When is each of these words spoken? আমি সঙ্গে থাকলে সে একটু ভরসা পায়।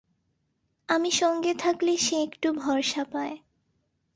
আমি 0.89 1.11
সঙ্গে 1.11 1.51
থাকলে 1.53 1.97
সে 1.97 2.15
একটু 2.23 2.47
ভরসা 2.53 3.03
পায়। 3.11 3.35